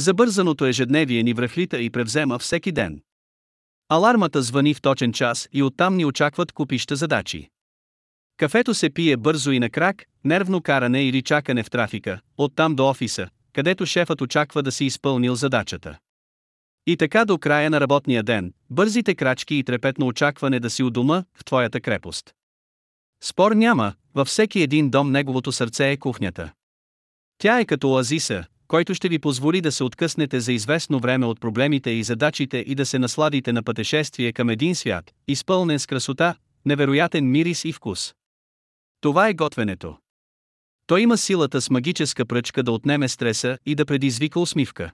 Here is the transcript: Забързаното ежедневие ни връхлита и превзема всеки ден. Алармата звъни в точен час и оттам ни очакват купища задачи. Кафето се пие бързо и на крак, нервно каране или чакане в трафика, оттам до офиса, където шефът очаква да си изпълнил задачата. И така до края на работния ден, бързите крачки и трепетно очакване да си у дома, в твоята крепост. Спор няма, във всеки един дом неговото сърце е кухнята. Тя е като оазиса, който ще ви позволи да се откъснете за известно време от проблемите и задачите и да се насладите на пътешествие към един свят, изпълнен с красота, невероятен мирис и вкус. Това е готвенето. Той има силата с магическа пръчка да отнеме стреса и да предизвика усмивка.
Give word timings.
Забързаното 0.00 0.66
ежедневие 0.66 1.22
ни 1.22 1.32
връхлита 1.32 1.78
и 1.78 1.90
превзема 1.90 2.38
всеки 2.38 2.72
ден. 2.72 3.02
Алармата 3.88 4.42
звъни 4.42 4.74
в 4.74 4.80
точен 4.80 5.12
час 5.12 5.48
и 5.52 5.62
оттам 5.62 5.96
ни 5.96 6.04
очакват 6.04 6.52
купища 6.52 6.96
задачи. 6.96 7.48
Кафето 8.36 8.74
се 8.74 8.90
пие 8.90 9.16
бързо 9.16 9.50
и 9.50 9.58
на 9.58 9.70
крак, 9.70 10.04
нервно 10.24 10.62
каране 10.62 11.04
или 11.04 11.22
чакане 11.22 11.62
в 11.62 11.70
трафика, 11.70 12.20
оттам 12.38 12.74
до 12.74 12.88
офиса, 12.88 13.28
където 13.52 13.86
шефът 13.86 14.20
очаква 14.20 14.62
да 14.62 14.72
си 14.72 14.84
изпълнил 14.84 15.34
задачата. 15.34 15.98
И 16.86 16.96
така 16.96 17.24
до 17.24 17.38
края 17.38 17.70
на 17.70 17.80
работния 17.80 18.22
ден, 18.22 18.52
бързите 18.70 19.14
крачки 19.14 19.54
и 19.54 19.64
трепетно 19.64 20.06
очакване 20.06 20.60
да 20.60 20.70
си 20.70 20.82
у 20.82 20.90
дома, 20.90 21.24
в 21.34 21.44
твоята 21.44 21.80
крепост. 21.80 22.34
Спор 23.22 23.52
няма, 23.52 23.94
във 24.14 24.28
всеки 24.28 24.60
един 24.60 24.90
дом 24.90 25.10
неговото 25.10 25.52
сърце 25.52 25.90
е 25.90 25.96
кухнята. 25.96 26.52
Тя 27.38 27.60
е 27.60 27.64
като 27.64 27.90
оазиса, 27.90 28.44
който 28.70 28.94
ще 28.94 29.08
ви 29.08 29.18
позволи 29.18 29.60
да 29.60 29.72
се 29.72 29.84
откъснете 29.84 30.40
за 30.40 30.52
известно 30.52 31.00
време 31.00 31.26
от 31.26 31.40
проблемите 31.40 31.90
и 31.90 32.02
задачите 32.02 32.58
и 32.58 32.74
да 32.74 32.86
се 32.86 32.98
насладите 32.98 33.52
на 33.52 33.62
пътешествие 33.62 34.32
към 34.32 34.50
един 34.50 34.74
свят, 34.74 35.10
изпълнен 35.28 35.78
с 35.78 35.86
красота, 35.86 36.34
невероятен 36.66 37.30
мирис 37.30 37.64
и 37.64 37.72
вкус. 37.72 38.14
Това 39.00 39.28
е 39.28 39.34
готвенето. 39.34 39.96
Той 40.86 41.00
има 41.00 41.18
силата 41.18 41.60
с 41.60 41.70
магическа 41.70 42.26
пръчка 42.26 42.62
да 42.62 42.72
отнеме 42.72 43.08
стреса 43.08 43.58
и 43.66 43.74
да 43.74 43.86
предизвика 43.86 44.40
усмивка. 44.40 44.92